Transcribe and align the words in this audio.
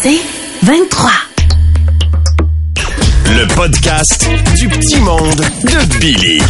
C'est 0.00 0.20
23. 0.62 1.10
Le 3.26 3.54
podcast 3.56 4.28
du 4.56 4.68
petit 4.68 5.00
monde 5.00 5.34
de 5.34 5.98
Billy. 5.98 6.40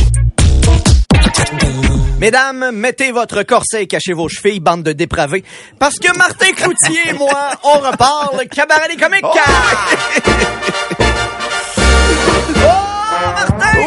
Mesdames, 2.19 2.71
mettez 2.73 3.11
votre 3.11 3.43
corset 3.45 3.85
et 3.85 3.87
cachez 3.87 4.13
vos 4.13 4.29
chevilles, 4.29 4.61
bande 4.61 4.83
de 4.83 4.93
dépravés. 4.93 5.45
Parce 5.79 5.99
que 5.99 6.15
Martin 6.19 6.53
Cloutier 6.53 7.01
et 7.09 7.13
moi, 7.15 7.53
on 7.65 7.79
repart 7.79 8.35
le 8.39 8.45
cabaret 8.45 8.89
des 8.89 8.97
comiques. 8.97 9.25
Oh, 9.25 9.35
Martin! 13.35 13.78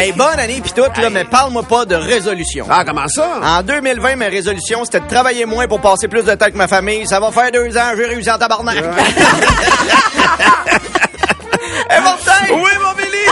Mon! 0.00 0.06
Hey, 0.06 0.12
bonne 0.12 0.38
année 0.40 0.60
pis 0.62 0.72
tout, 0.72 0.80
là, 0.82 1.10
mais 1.10 1.24
parle-moi 1.24 1.62
pas 1.62 1.84
de 1.84 1.94
résolution. 1.94 2.66
Ah, 2.70 2.84
comment 2.86 3.06
ça? 3.08 3.40
En 3.42 3.62
2020, 3.62 4.16
ma 4.16 4.26
résolution, 4.26 4.84
c'était 4.84 5.00
de 5.00 5.08
travailler 5.08 5.44
moins 5.44 5.66
pour 5.68 5.80
passer 5.80 6.08
plus 6.08 6.22
de 6.22 6.34
temps 6.34 6.44
avec 6.44 6.54
ma 6.54 6.68
famille. 6.68 7.06
Ça 7.06 7.20
va 7.20 7.30
faire 7.30 7.50
deux 7.52 7.76
ans, 7.76 7.92
j'ai 7.96 8.06
réussi 8.06 8.30
en 8.30 8.38
tabarnak. 8.38 8.76
hey, 8.76 8.82
Martin! 12.02 12.32
Oui, 12.50 12.70
mon 12.82 12.92
Billy! 12.96 13.26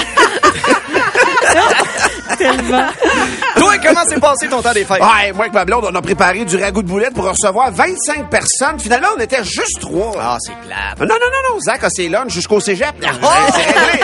Toi, 3.56 3.78
comment 3.82 4.04
s'est 4.08 4.20
passé 4.20 4.46
ton 4.48 4.60
temps 4.62 4.72
des 4.72 4.84
fêtes? 4.84 5.00
Ouais, 5.00 5.32
moi 5.32 5.42
avec 5.44 5.54
ma 5.54 5.64
blonde, 5.64 5.86
on 5.90 5.94
a 5.94 6.02
préparé 6.02 6.44
du 6.44 6.56
ragoût 6.56 6.82
de 6.82 6.88
boulettes 6.88 7.14
pour 7.14 7.24
recevoir 7.24 7.70
25 7.72 8.28
personnes. 8.28 8.78
Finalement, 8.78 9.08
on 9.16 9.20
était 9.20 9.42
juste 9.42 9.80
trois. 9.80 10.12
Ah, 10.20 10.36
c'est 10.40 10.52
plate. 10.60 11.00
Non, 11.00 11.06
non, 11.06 11.14
non, 11.14 11.54
non. 11.54 11.60
Zach 11.60 11.82
a 11.82 11.90
ses 11.90 12.08
lunchs 12.08 12.32
jusqu'au 12.32 12.60
cégep. 12.60 12.92
Ouais, 13.00 13.08
c'est 13.52 13.64
réglé. 13.64 14.00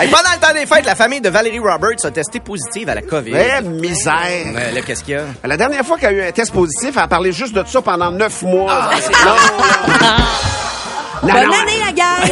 Hey, 0.00 0.06
pendant 0.08 0.30
le 0.32 0.38
temps 0.40 0.52
des 0.54 0.64
fêtes, 0.66 0.86
la 0.86 0.94
famille 0.94 1.20
de 1.20 1.28
Valérie 1.28 1.58
Roberts 1.58 2.04
a 2.04 2.10
testé 2.12 2.38
positive 2.38 2.88
à 2.88 2.94
la 2.94 3.02
COVID. 3.02 3.32
Eh, 3.34 3.62
misère. 3.62 4.14
Ouais, 4.54 4.70
là, 4.72 4.80
qu'est-ce 4.86 5.02
qu'il 5.02 5.14
y 5.14 5.16
a? 5.16 5.22
La 5.44 5.56
dernière 5.56 5.84
fois 5.84 5.98
qu'elle 5.98 6.10
a 6.10 6.12
eu 6.12 6.22
un 6.28 6.30
test 6.30 6.52
positif, 6.52 6.90
elle 6.96 7.02
a 7.02 7.08
parlé 7.08 7.32
juste 7.32 7.52
de 7.52 7.64
ça 7.66 7.82
pendant 7.82 8.12
neuf 8.12 8.42
mois. 8.42 8.70
Ah, 8.70 8.90
non, 9.24 9.34
non. 10.06 10.14
Non, 11.20 11.32
Bonne 11.34 11.46
non. 11.46 11.52
année, 11.52 11.80
la 11.84 11.90
gang! 11.90 12.30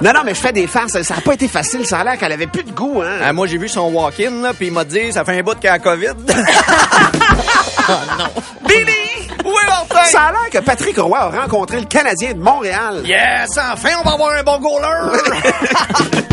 non, 0.02 0.12
non, 0.12 0.20
mais 0.24 0.34
je 0.34 0.40
fais 0.40 0.52
des 0.52 0.68
farces. 0.68 1.02
Ça 1.02 1.14
n'a 1.16 1.20
pas 1.20 1.34
été 1.34 1.48
facile. 1.48 1.84
Ça 1.84 1.98
a 1.98 2.04
l'air 2.04 2.16
qu'elle 2.16 2.30
avait 2.30 2.46
plus 2.46 2.62
de 2.62 2.70
goût, 2.70 3.02
hein. 3.04 3.16
Ah, 3.24 3.32
moi, 3.32 3.48
j'ai 3.48 3.58
vu 3.58 3.68
son 3.68 3.88
walk-in, 3.90 4.30
là, 4.40 4.52
puis 4.56 4.68
il 4.68 4.72
m'a 4.72 4.84
dit, 4.84 5.12
ça 5.12 5.24
fait 5.24 5.36
un 5.36 5.42
bout 5.42 5.56
qu'il 5.56 5.64
y 5.64 5.68
a 5.68 5.80
COVID. 5.80 6.12
Billy! 8.68 9.30
oui, 9.44 9.62
enfin! 9.68 10.04
Ça 10.04 10.26
a 10.26 10.30
l'air 10.30 10.48
que 10.52 10.58
Patrick 10.58 10.96
Roy 10.96 11.18
a 11.18 11.28
rencontré 11.42 11.80
le 11.80 11.86
Canadien 11.86 12.34
de 12.34 12.38
Montréal. 12.38 13.02
Yes, 13.04 13.50
enfin, 13.58 13.88
on 14.00 14.04
va 14.08 14.12
avoir 14.14 14.30
un 14.38 14.44
bon 14.44 14.60
goaler! 14.60 15.18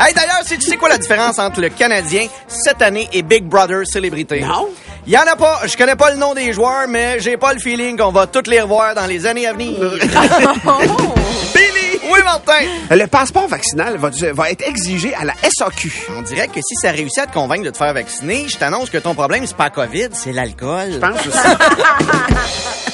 hey, 0.00 0.14
d'ailleurs, 0.14 0.40
tu 0.46 0.60
sais 0.60 0.76
quoi 0.76 0.88
la 0.88 0.98
différence 0.98 1.38
entre 1.38 1.60
le 1.60 1.68
Canadien 1.68 2.26
cette 2.48 2.82
année 2.82 3.08
et 3.12 3.22
Big 3.22 3.44
Brother 3.44 3.86
Célébrité? 3.86 4.40
Non. 4.40 4.68
Il 5.06 5.12
y 5.12 5.18
en 5.18 5.22
a 5.22 5.36
pas. 5.36 5.60
Je 5.66 5.76
connais 5.76 5.96
pas 5.96 6.10
le 6.10 6.16
nom 6.16 6.34
des 6.34 6.52
joueurs, 6.52 6.86
mais 6.88 7.20
j'ai 7.20 7.36
pas 7.36 7.52
le 7.54 7.58
feeling 7.58 7.96
qu'on 7.96 8.12
va 8.12 8.26
tous 8.26 8.48
les 8.48 8.60
revoir 8.60 8.94
dans 8.94 9.06
les 9.06 9.26
années 9.26 9.46
à 9.46 9.52
venir. 9.52 9.78
Billy! 11.54 12.00
Oui, 12.10 12.20
Martin! 12.24 12.66
Le 12.90 13.06
passeport 13.06 13.48
vaccinal 13.48 13.96
va, 13.96 14.10
va 14.32 14.50
être 14.50 14.66
exigé 14.68 15.14
à 15.14 15.24
la 15.24 15.34
SAQ. 15.42 15.90
On 16.16 16.22
dirait 16.22 16.48
que 16.48 16.60
si 16.60 16.74
ça 16.80 16.90
réussit 16.90 17.18
à 17.18 17.26
te 17.26 17.32
convaincre 17.32 17.64
de 17.64 17.70
te 17.70 17.76
faire 17.78 17.94
vacciner, 17.94 18.46
je 18.48 18.58
t'annonce 18.58 18.90
que 18.90 18.98
ton 18.98 19.14
problème, 19.14 19.46
c'est 19.46 19.56
pas 19.56 19.70
COVID, 19.70 20.08
c'est 20.12 20.32
l'alcool. 20.32 20.92
Je 20.92 20.98
pense 20.98 21.26
aussi. 21.26 21.38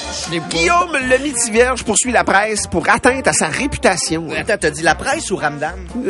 Guillaume 0.50 0.92
le 0.92 1.52
Vierge 1.52 1.84
poursuit 1.84 2.12
la 2.12 2.24
presse 2.24 2.66
pour 2.66 2.88
atteinte 2.88 3.26
à 3.28 3.32
sa 3.32 3.46
réputation. 3.48 4.28
Attends, 4.36 4.56
t'as 4.58 4.70
dit 4.70 4.82
la 4.82 4.94
presse 4.94 5.30
ou 5.30 5.36
Ramdam? 5.36 5.78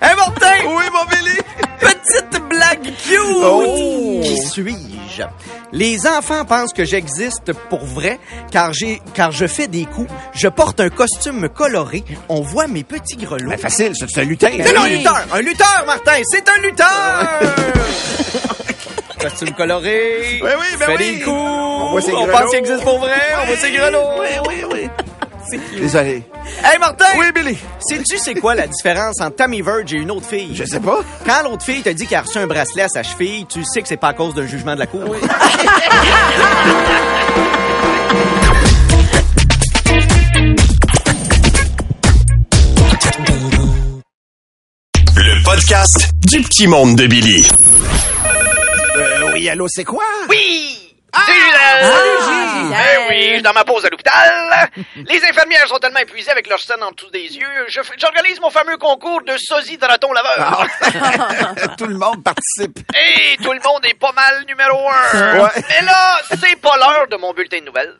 hey, 0.00 0.16
Martin! 0.16 0.56
Oui, 0.66 0.84
mon 0.92 1.04
Billy! 1.10 1.38
Petite 1.80 2.48
blague 2.48 2.92
cute! 2.96 3.18
Oh. 3.20 4.20
Qui 4.22 4.36
suis-je? 4.46 5.22
Les 5.72 6.06
enfants 6.06 6.44
pensent 6.44 6.72
que 6.72 6.84
j'existe 6.84 7.52
pour 7.68 7.84
vrai 7.84 8.18
car 8.50 8.72
j'ai 8.72 9.02
car 9.14 9.32
je 9.32 9.46
fais 9.46 9.66
des 9.66 9.84
coups, 9.84 10.10
je 10.32 10.48
porte 10.48 10.80
un 10.80 10.88
costume 10.90 11.48
coloré, 11.48 12.04
on 12.28 12.40
voit 12.40 12.66
mes 12.66 12.84
petits 12.84 13.16
grelots. 13.16 13.50
Ben, 13.50 13.58
facile, 13.58 13.92
c'est 13.94 14.20
un 14.20 14.24
lutin. 14.24 14.50
C'est 14.56 14.76
un 14.76 14.88
lutteur! 14.88 15.26
Un 15.32 15.40
lutteur, 15.40 15.84
Martin! 15.86 16.22
C'est 16.30 16.48
un 16.48 16.62
lutteur! 16.62 17.28
Costume 19.24 19.52
coloré. 19.52 20.38
Oui, 20.42 20.50
oui, 20.60 20.66
ben 20.78 20.84
fait 20.84 20.96
oui. 20.98 21.16
des 21.16 21.20
coups. 21.22 21.34
On, 21.34 21.92
voit 21.92 22.02
ses 22.02 22.10
grelots. 22.10 22.26
pense 22.26 22.50
qu'il 22.50 22.58
existe 22.58 22.82
pour 22.82 22.98
vrai. 22.98 23.20
On 23.40 23.46
voit 23.46 23.56
ses 23.56 23.72
grelots. 23.72 24.10
Oui, 24.20 24.26
oui, 24.46 24.54
oui. 24.70 25.60
Désolé. 25.80 26.24
Hey, 26.62 26.78
Martin! 26.78 27.06
Oui, 27.16 27.32
Billy. 27.34 27.56
Sais-tu 27.88 28.18
c'est 28.18 28.34
quoi 28.34 28.54
la 28.54 28.66
différence 28.66 29.22
entre 29.22 29.36
Tammy 29.36 29.62
Verge 29.62 29.94
et 29.94 29.96
une 29.96 30.10
autre 30.10 30.26
fille? 30.26 30.54
Je 30.54 30.64
sais 30.64 30.78
pas. 30.78 31.00
Quand 31.24 31.42
l'autre 31.42 31.64
fille 31.64 31.80
te 31.80 31.88
dit 31.88 32.06
qu'elle 32.06 32.18
a 32.18 32.22
reçu 32.22 32.36
un 32.36 32.46
bracelet 32.46 32.82
à 32.82 32.88
sa 32.88 33.02
cheville, 33.02 33.46
tu 33.46 33.64
sais 33.64 33.80
que 33.80 33.88
c'est 33.88 33.96
pas 33.96 34.08
à 34.08 34.12
cause 34.12 34.34
d'un 34.34 34.46
jugement 34.46 34.74
de 34.74 34.80
la 34.80 34.86
cour. 34.86 35.00
Le 45.16 45.44
podcast 45.44 46.10
du 46.26 46.42
petit 46.42 46.66
monde 46.66 46.96
de 46.96 47.06
Billy. 47.06 47.48
Allô, 49.48 49.66
c'est 49.68 49.84
quoi? 49.84 50.04
Oui! 50.28 50.80
C'est 51.26 51.32
Gisèle! 51.32 52.70
Ben 52.70 53.06
oui, 53.08 53.42
dans 53.42 53.52
ma 53.52 53.64
pause 53.64 53.84
à 53.84 53.88
l'hôpital. 53.88 54.70
Les 54.96 55.24
infirmières 55.24 55.68
sont 55.68 55.78
tellement 55.78 56.00
épuisées 56.00 56.30
avec 56.32 56.48
leur 56.48 56.58
scène 56.58 56.82
en 56.82 56.90
dessous 56.90 57.10
des 57.10 57.36
yeux. 57.36 57.66
J'organise 57.98 58.40
mon 58.40 58.50
fameux 58.50 58.76
concours 58.78 59.22
de 59.22 59.36
sosie 59.38 59.78
de 59.78 59.84
raton 59.86 60.12
laveur. 60.12 60.66
Tout 61.78 61.86
le 61.86 61.96
monde 61.96 62.24
participe. 62.24 62.78
Et 62.96 63.36
tout 63.36 63.52
le 63.52 63.60
monde 63.64 63.84
est 63.86 63.94
pas 63.98 64.10
mal 64.12 64.44
numéro 64.48 64.88
un. 64.88 65.38
Ouais. 65.40 65.50
Mais 65.68 65.86
là, 65.86 66.16
c'est 66.30 66.56
pas 66.60 66.76
l'heure 66.78 67.06
de 67.08 67.16
mon 67.16 67.32
bulletin 67.32 67.60
de 67.60 67.64
nouvelles. 67.66 67.94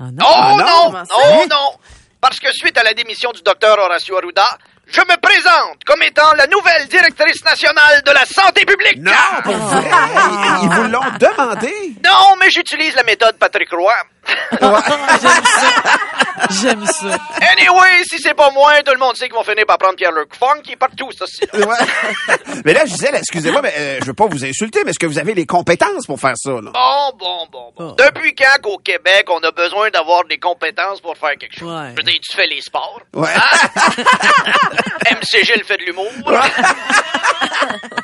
Ah 0.00 0.04
Oh 0.20 0.24
Ah 0.24 0.56
non? 0.58 0.92
ça? 0.92 1.04
non, 1.10 1.46
non. 1.50 1.78
Parce 2.20 2.40
que 2.40 2.50
suite 2.52 2.78
à 2.78 2.82
la 2.82 2.94
démission 2.94 3.30
du 3.32 3.42
docteur 3.42 3.78
Horacio 3.78 4.16
Arruda, 4.16 4.46
je 4.88 5.00
me 5.00 5.16
présente 5.20 5.82
comme 5.86 6.02
étant 6.02 6.32
la 6.34 6.46
nouvelle 6.46 6.86
directrice 6.88 7.44
nationale 7.44 8.02
de 8.04 8.10
la 8.12 8.24
santé 8.24 8.64
publique. 8.64 8.98
Non, 8.98 9.12
pour 9.42 9.54
vrai? 9.56 9.90
Ils, 9.90 10.62
ils 10.64 10.68
vous 10.70 10.88
l'ont 10.88 11.00
demandé? 11.18 11.72
Non, 12.04 12.36
mais 12.38 12.50
j'utilise 12.50 12.94
la 12.94 13.02
méthode 13.02 13.36
Patrick 13.38 13.70
Roy. 13.70 13.94
J'aime 16.50 16.84
ça. 16.86 17.18
Anyway, 17.52 18.04
si 18.04 18.18
c'est 18.18 18.34
pas 18.34 18.50
moi, 18.50 18.82
tout 18.82 18.92
le 18.92 18.98
monde 18.98 19.16
sait 19.16 19.26
qu'ils 19.26 19.34
vont 19.34 19.44
finir 19.44 19.64
par 19.66 19.78
prendre 19.78 19.96
Pierre-Luc 19.96 20.34
Funk 20.34 20.62
qui 20.62 20.72
est 20.72 20.76
partout, 20.76 21.10
ça 21.12 21.24
aussi. 21.24 21.42
Ouais. 21.52 22.36
mais 22.64 22.74
là, 22.74 22.84
Gisèle, 22.84 23.14
excusez-moi, 23.14 23.62
mais 23.62 23.72
euh, 23.76 23.98
je 24.00 24.06
veux 24.06 24.14
pas 24.14 24.26
vous 24.26 24.44
insulter, 24.44 24.82
mais 24.84 24.90
est-ce 24.90 24.98
que 24.98 25.06
vous 25.06 25.18
avez 25.18 25.34
les 25.34 25.46
compétences 25.46 26.06
pour 26.06 26.20
faire 26.20 26.34
ça, 26.36 26.50
là? 26.50 26.70
Bon, 26.72 27.12
bon, 27.18 27.46
bon, 27.50 27.72
bon. 27.76 27.92
Depuis 27.92 28.34
quand 28.34 28.60
qu'au 28.62 28.78
Québec, 28.78 29.26
on 29.28 29.38
a 29.38 29.50
besoin 29.52 29.90
d'avoir 29.90 30.24
des 30.24 30.38
compétences 30.38 31.00
pour 31.00 31.16
faire 31.16 31.36
quelque 31.38 31.58
chose? 31.58 31.72
Ouais. 31.72 31.90
Je 31.90 31.96
veux 31.96 32.02
dire, 32.02 32.20
tu 32.22 32.36
fais 32.36 32.46
les 32.46 32.60
sports. 32.60 33.00
Ouais. 33.14 33.30
MC 35.10 35.44
Gilles 35.44 35.64
fait 35.64 35.78
de 35.78 35.84
l'humour. 35.84 36.10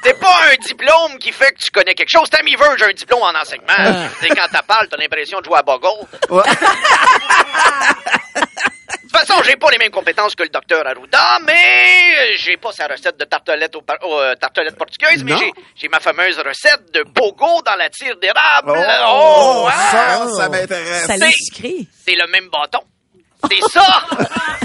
C'est 0.02 0.18
pas 0.18 0.38
un 0.52 0.56
diplôme 0.64 1.18
qui 1.18 1.32
fait 1.32 1.52
que 1.52 1.58
tu 1.58 1.70
connais 1.70 1.94
quelque 1.94 2.10
chose. 2.10 2.30
Tammy 2.30 2.56
Verge 2.56 2.82
a 2.82 2.86
un 2.86 2.92
diplôme 2.92 3.22
en 3.22 3.38
enseignement. 3.38 4.08
C'est 4.20 4.28
quand 4.28 4.46
t'as 4.50 4.62
parles, 4.62 4.88
t'as 4.88 4.96
l'impression 4.96 5.40
de 5.40 5.44
jouer 5.44 5.58
à 5.58 5.62
Boggle. 5.62 6.06
Ouais. 6.30 6.42
De 8.94 9.18
toute 9.18 9.26
façon, 9.28 9.42
j'ai 9.42 9.56
pas 9.56 9.70
les 9.70 9.78
mêmes 9.78 9.90
compétences 9.90 10.34
que 10.34 10.42
le 10.44 10.48
docteur 10.48 10.86
Arruda, 10.86 11.38
mais 11.44 12.36
j'ai 12.38 12.56
pas 12.56 12.72
sa 12.72 12.86
recette 12.86 13.18
de 13.18 13.24
tartelette, 13.24 13.74
au 13.76 13.82
par- 13.82 13.96
au, 14.02 14.18
euh, 14.20 14.34
tartelette 14.36 14.76
portugaise, 14.76 15.22
mais 15.24 15.36
j'ai, 15.36 15.52
j'ai 15.76 15.88
ma 15.88 16.00
fameuse 16.00 16.38
recette 16.38 16.92
de 16.92 17.02
bogo 17.02 17.60
dans 17.62 17.74
la 17.76 17.90
tire 17.90 18.16
d'érable. 18.16 18.72
Oh, 19.06 19.68
hein? 19.68 19.72
ça, 19.90 20.28
ça 20.36 20.48
m'intéresse. 20.48 21.06
Ça 21.06 21.14
C'est- 21.14 21.24
l'est 21.26 21.32
sucré. 21.54 21.86
C'est 22.06 22.14
le 22.14 22.26
même 22.28 22.48
bâton. 22.48 22.80
C'est 23.48 23.70
ça! 23.72 23.86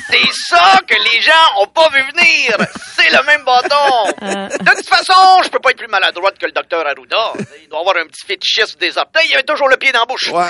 C'est 0.10 0.32
ça 0.34 0.80
que 0.88 0.96
les 0.96 1.22
gens 1.22 1.32
ont 1.62 1.68
pas 1.68 1.90
vu 1.94 2.02
venir! 2.14 2.58
C'est 2.96 3.10
le 3.12 3.24
même 3.26 3.44
bâton! 3.44 4.12
De 4.22 4.76
toute 4.76 4.88
façon, 4.88 5.42
je 5.44 5.50
peux 5.50 5.60
pas 5.60 5.72
être 5.72 5.78
plus 5.78 5.88
maladroite 5.88 6.38
que 6.38 6.46
le 6.46 6.52
docteur 6.52 6.86
Arruda. 6.86 7.34
Il 7.62 7.70
doit 7.70 7.80
avoir 7.80 7.98
un 7.98 8.08
petit 8.08 8.26
fétichisme 8.26 8.80
des 8.80 8.98
orteils, 8.98 9.28
il 9.30 9.34
avait 9.34 9.44
toujours 9.44 9.68
le 9.70 9.78
pied 9.78 9.92
dans 9.92 10.00
la 10.02 10.06
bouche. 10.06 10.30
Ouais. 10.30 10.46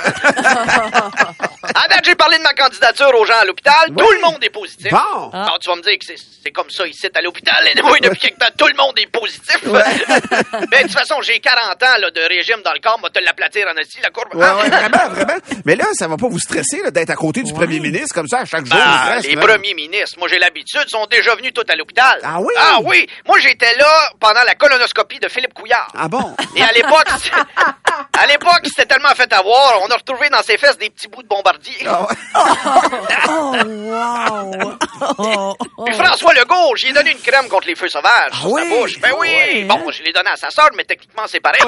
À 1.73 1.87
date, 1.87 2.05
j'ai 2.05 2.15
parlé 2.15 2.37
de 2.37 2.43
ma 2.43 2.53
candidature 2.53 3.11
aux 3.19 3.25
gens 3.25 3.39
à 3.41 3.45
l'hôpital. 3.45 3.73
Tout 3.87 4.11
le 4.11 4.21
monde 4.21 4.43
est 4.43 4.49
positif. 4.49 4.91
Bon. 4.91 5.29
Alors, 5.33 5.57
tu 5.59 5.69
vas 5.69 5.75
me 5.75 5.81
dire 5.81 5.97
que 5.99 6.05
c'est- 6.05 6.51
comme 6.51 6.69
ça 6.69 6.85
ici 6.87 7.07
à 7.13 7.21
l'hôpital. 7.21 7.67
Et 7.75 7.81
oui, 7.81 7.99
depuis 8.01 8.19
quelque 8.19 8.37
temps, 8.39 8.51
tout 8.57 8.67
le 8.67 8.75
monde 8.75 8.93
est 8.99 9.07
positif. 9.07 9.59
Mais 10.71 10.83
de 10.83 10.87
toute 10.87 10.91
façon, 10.97 11.19
j'ai 11.21 11.39
40 11.39 11.81
ans 11.83 11.97
là, 11.99 12.11
de 12.11 12.21
régime 12.29 12.61
dans 12.63 12.71
le 12.71 12.79
corps. 12.79 12.99
Moi, 12.99 13.09
te 13.09 13.19
l'aplatir 13.19 13.67
en 13.67 13.75
esti, 13.77 13.97
la 14.01 14.11
courbe. 14.11 14.33
Ouais, 14.35 14.45
ouais, 14.47 14.69
vraiment, 14.69 15.09
vraiment. 15.09 15.39
Mais 15.65 15.75
là, 15.75 15.85
ça 15.93 16.07
va 16.07 16.17
pas 16.17 16.27
vous 16.27 16.39
stresser 16.39 16.83
d'être 16.91 17.09
à 17.09 17.15
côté 17.15 17.41
du 17.41 17.51
premier 17.51 17.79
ministre 17.79 18.13
comme 18.15 18.27
ça 18.27 18.39
à 18.39 18.45
chaque 18.45 18.65
jour. 18.65 18.75
Ah, 18.81 19.03
presque, 19.11 19.27
les 19.27 19.35
là. 19.35 19.41
premiers 19.45 19.73
ministres, 19.75 20.17
moi 20.17 20.27
j'ai 20.27 20.39
l'habitude, 20.39 20.87
sont 20.87 21.05
déjà 21.05 21.35
venus 21.35 21.53
tous 21.53 21.65
à 21.69 21.75
l'hôpital. 21.75 22.19
Ah 22.23 22.39
oui? 22.39 22.53
Ah 22.57 22.77
oui! 22.83 23.05
Moi 23.27 23.37
j'étais 23.39 23.75
là 23.75 24.09
pendant 24.19 24.41
la 24.45 24.55
colonoscopie 24.55 25.19
de 25.19 25.27
Philippe 25.27 25.53
Couillard. 25.53 25.89
Ah 25.95 26.07
bon? 26.07 26.35
Et 26.55 26.63
à 26.63 26.71
l'époque, 26.71 27.05
à 28.19 28.25
l'époque, 28.27 28.61
il 28.63 28.69
s'était 28.69 28.85
tellement 28.85 29.13
fait 29.13 29.31
avoir, 29.33 29.81
on 29.83 29.87
a 29.87 29.95
retrouvé 29.95 30.29
dans 30.29 30.41
ses 30.41 30.57
fesses 30.57 30.77
des 30.77 30.89
petits 30.89 31.07
bouts 31.09 31.21
de 31.23 31.27
bombardier. 31.27 31.75
Ah 31.85 32.01
ouais. 32.01 32.15
Oh, 33.27 33.55
wow! 33.65 34.77
Oh, 35.17 35.55
oh. 35.77 35.83
Puis 35.85 35.93
François 35.95 36.33
Legault, 36.33 36.75
j'ai 36.77 36.93
donné 36.93 37.11
une 37.11 37.19
crème 37.19 37.47
contre 37.49 37.67
les 37.67 37.75
feux 37.75 37.89
sauvages 37.89 38.31
Ah 38.31 38.37
sur 38.37 38.51
oui? 38.51 38.61
sa 38.63 38.69
bouche. 38.75 38.99
Ben 38.99 39.11
oui! 39.19 39.27
Ouais, 39.27 39.63
bon, 39.63 39.75
hein? 39.75 39.91
je 39.91 40.03
l'ai 40.03 40.13
donné 40.13 40.29
à 40.29 40.35
sa 40.37 40.49
sœur, 40.51 40.69
mais 40.75 40.83
techniquement, 40.85 41.23
c'est 41.27 41.39
pareil. 41.41 41.59
De 41.61 41.67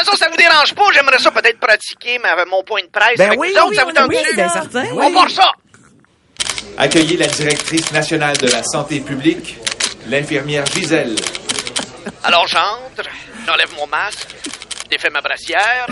toute 0.00 0.18
façon, 0.18 0.30
dérange 0.36 0.74
pas, 0.74 0.82
j'aimerais 0.92 1.18
ça 1.18 1.30
peut-être 1.30 1.58
pratiquer 1.58 2.18
ma- 2.18 2.44
mon 2.46 2.62
point 2.64 2.82
de 2.82 2.88
presse 2.88 3.16
Ben 3.18 3.28
avec 3.28 3.38
oui, 3.40 3.52
vous 3.52 3.58
autres, 3.60 3.68
oui, 3.70 3.76
ça 3.76 3.82
vous 3.84 3.88
oui, 3.90 3.94
tente 3.94 4.08
Oui, 4.08 4.34
bien 4.34 4.48
certain. 4.48 4.84
On 4.92 5.12
part 5.12 5.30
ça! 5.30 5.50
Accueillez 6.78 7.16
la 7.16 7.26
directrice 7.28 7.92
nationale 7.92 8.36
de 8.38 8.48
la 8.48 8.62
santé 8.64 9.00
publique, 9.00 9.56
l'infirmière 10.08 10.66
Gisèle. 10.66 11.14
Alors 12.24 12.46
j'entre, 12.48 13.08
j'enlève 13.46 13.72
mon 13.76 13.86
masque, 13.86 14.28
défais 14.90 15.10
ma 15.10 15.20
brassière. 15.20 15.86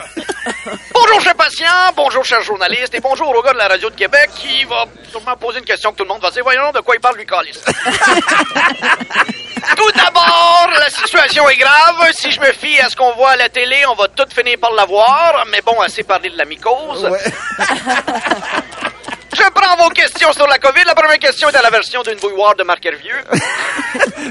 bonjour 0.93 1.21
chers 1.21 1.35
patients, 1.37 1.93
bonjour 1.97 2.25
chers 2.25 2.43
journalistes 2.43 2.95
et 2.95 3.01
bonjour 3.01 3.29
au 3.29 3.43
gars 3.43 3.53
de 3.53 3.59
la 3.59 3.69
radio 3.69 3.91
de 3.91 3.95
Québec 3.95 4.31
qui 4.37 4.65
va 4.65 4.85
sûrement 5.11 5.37
poser 5.37 5.61
une 5.61 5.65
question 5.65 5.93
que 5.93 5.99
tout 5.99 6.05
le 6.05 6.09
monde 6.09 6.23
va 6.23 6.31
dire. 6.31 6.43
Voyons 6.43 6.73
de 6.73 6.81
quoi 6.81 6.97
il 6.97 7.01
parle 7.01 7.17
lui 7.17 7.27
calice. 7.27 7.63
La 10.83 10.91
situation 10.91 11.49
est 11.49 11.57
grave. 11.57 12.11
Si 12.13 12.33
je 12.33 12.41
me 12.41 12.51
fie 12.51 12.81
à 12.81 12.89
ce 12.89 12.97
qu'on 12.97 13.13
voit 13.13 13.31
à 13.31 13.37
la 13.37 13.49
télé, 13.49 13.87
on 13.89 13.95
va 13.95 14.09
tout 14.09 14.27
finir 14.35 14.59
par 14.59 14.73
la 14.73 14.85
voir. 14.85 15.45
Mais 15.53 15.61
bon, 15.61 15.81
assez 15.81 16.03
parlé 16.03 16.29
de 16.29 16.37
la 16.37 16.45
mycose. 16.45 17.05
Ouais. 17.05 17.21
Je 19.33 19.49
prends 19.55 19.77
vos 19.77 19.91
questions 19.91 20.33
sur 20.33 20.49
la 20.49 20.59
COVID. 20.59 20.83
La 20.85 20.97
première 20.97 21.21
question 21.21 21.49
est 21.51 21.57
à 21.57 21.63
la 21.63 21.71
version 21.71 22.03
d'une 22.03 22.19
bouilloire 22.19 22.57
de 22.57 22.65
Marc 22.65 22.85
Hervieux. 22.85 23.23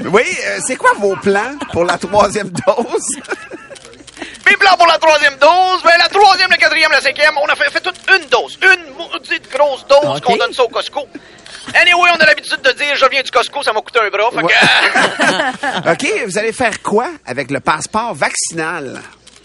Oui, 0.04 0.24
euh, 0.46 0.58
c'est 0.66 0.76
quoi 0.76 0.92
vos 0.98 1.16
plans 1.16 1.56
pour 1.72 1.84
la 1.84 1.96
troisième 1.96 2.50
dose? 2.50 3.06
Mes 4.46 4.56
plans 4.56 4.76
pour 4.76 4.86
la 4.86 4.98
troisième 4.98 5.36
dose, 5.36 5.82
ben 5.84 5.92
la 5.98 6.08
troisième, 6.08 6.50
la 6.50 6.56
quatrième, 6.56 6.90
la 6.90 7.00
cinquième, 7.00 7.34
on 7.40 7.46
a 7.46 7.54
fait, 7.54 7.70
fait 7.70 7.80
toute 7.80 7.96
une 8.10 8.26
dose. 8.28 8.58
Une 8.62 8.94
maudite 8.94 9.50
grosse 9.50 9.86
dose 9.86 10.20
qu'on 10.20 10.36
donne 10.36 10.52
ça 10.52 10.64
au 10.64 10.68
Costco. 10.68 11.06
Anyway, 11.74 12.10
on 12.14 12.20
a 12.20 12.26
l'habitude 12.26 12.60
de 12.60 12.72
dire 12.72 12.96
je 12.96 13.06
viens 13.06 13.22
du 13.22 13.30
Costco, 13.30 13.62
ça 13.62 13.72
m'a 13.72 13.80
coûté 13.80 14.00
un 14.00 14.10
bras. 14.10 14.30
Fait 14.30 14.42
que, 14.42 15.21
OK, 15.90 16.06
vous 16.26 16.38
allez 16.38 16.52
faire 16.52 16.82
quoi 16.82 17.08
avec 17.26 17.50
le 17.50 17.60
passeport 17.60 18.14
vaccinal? 18.14 19.00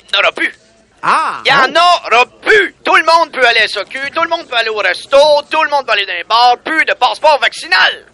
il 0.09 0.11
n'y 0.11 0.17
en 0.17 0.21
aura 0.21 0.31
plus. 0.31 0.53
Ah! 1.01 1.41
Il 1.45 1.49
y 1.49 1.53
en 1.53 1.71
aura 1.71 2.25
plus. 2.41 2.75
Tout 2.83 2.95
le 2.95 3.03
monde 3.03 3.31
peut 3.31 3.45
aller 3.45 3.59
à 3.59 3.67
SOQ, 3.67 4.11
tout 4.13 4.23
le 4.23 4.29
monde 4.29 4.47
peut 4.47 4.55
aller 4.55 4.69
au 4.69 4.77
resto, 4.77 5.17
tout 5.49 5.63
le 5.63 5.69
monde 5.69 5.85
peut 5.85 5.93
aller 5.93 6.05
dans 6.05 6.13
les 6.13 6.23
bars, 6.23 6.57
plus 6.63 6.85
de 6.85 6.93
passeport 6.93 7.39
vaccinal. 7.39 8.05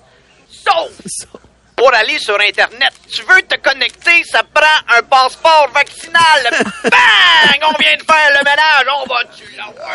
Sauf 0.49 0.91
pour 1.83 1.93
aller 1.93 2.17
sur 2.17 2.39
Internet. 2.39 2.93
Tu 3.13 3.21
veux 3.23 3.41
te 3.41 3.55
connecter, 3.57 4.23
ça 4.31 4.41
prend 4.53 4.63
un 4.97 5.01
passeport 5.03 5.67
vaccinal. 5.73 6.49
Bang! 6.85 7.59
On 7.61 7.73
vient 7.77 7.97
de 7.97 8.03
faire 8.03 8.29
le 8.29 8.39
ménage, 8.45 8.85
on 8.87 9.01
l'avoir 9.01 9.23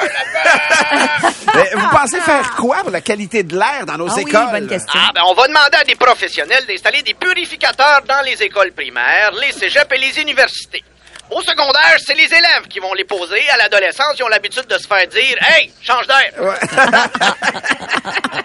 là-bas? 0.04 1.30
Mais 1.54 1.70
vous 1.74 1.88
pensez 1.88 2.20
faire 2.20 2.50
quoi 2.56 2.82
pour 2.82 2.90
la 2.90 3.00
qualité 3.00 3.42
de 3.42 3.58
l'air 3.58 3.86
dans 3.86 3.96
nos 3.96 4.10
Ah 4.10 4.14
oui, 4.16 4.22
écoles? 4.28 4.50
bonne 4.50 4.68
question. 4.68 5.00
Ah, 5.02 5.12
ben, 5.14 5.22
on 5.28 5.32
va 5.34 5.48
demander 5.48 5.78
à 5.80 5.84
des 5.84 5.94
professionnels 5.94 6.66
d'installer 6.66 7.00
des 7.02 7.14
purificateurs 7.14 8.02
dans 8.06 8.20
les 8.20 8.42
écoles 8.42 8.72
primaires, 8.72 9.30
les 9.40 9.52
cégeps 9.52 9.90
et 9.90 9.96
les 9.98 10.20
universités. 10.20 10.84
Au 11.30 11.40
secondaire, 11.42 11.96
c'est 12.06 12.14
les 12.14 12.24
élèves 12.24 12.68
qui 12.68 12.80
vont 12.80 12.92
les 12.94 13.04
poser. 13.04 13.48
À 13.50 13.56
l'adolescence, 13.56 14.14
ils 14.18 14.22
ont 14.24 14.28
l'habitude 14.28 14.66
de 14.66 14.76
se 14.76 14.86
faire 14.86 15.06
dire 15.08 15.38
Hey, 15.42 15.72
change 15.82 16.06
d'air! 16.06 16.32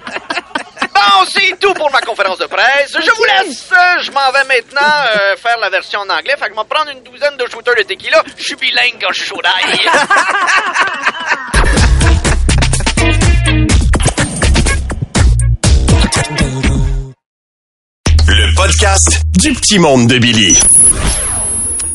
Bon, 1.03 1.25
c'est 1.27 1.59
tout 1.59 1.73
pour 1.73 1.91
ma 1.91 1.99
conférence 2.01 2.37
de 2.37 2.45
presse. 2.45 2.93
Je 2.93 3.11
vous 3.11 3.23
laisse. 3.25 3.69
Je 4.01 4.11
m'en 4.11 4.31
vais 4.31 4.43
maintenant 4.45 4.81
euh, 5.17 5.35
faire 5.35 5.57
la 5.59 5.69
version 5.69 5.99
en 5.99 6.09
anglais. 6.09 6.35
Fait 6.39 6.47
que 6.49 6.53
je 6.55 6.59
vais 6.59 6.67
prendre 6.69 6.91
une 6.91 7.03
douzaine 7.03 7.35
de 7.37 7.45
shooters 7.47 7.75
de 7.75 7.83
tequila. 7.83 8.23
Je 8.37 8.43
suis 8.43 8.55
bilingue 8.55 8.95
quand 9.01 9.11
je 9.11 9.19
suis 9.19 9.29
chaud 9.29 9.41
d'ail. 9.41 9.79
Le 18.27 18.55
podcast 18.55 19.21
du 19.37 19.53
petit 19.53 19.79
monde 19.79 20.07
de 20.07 20.17
Billy. 20.19 20.57